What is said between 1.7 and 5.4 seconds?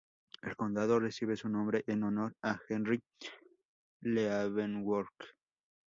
en honor a Henry Leavenworth.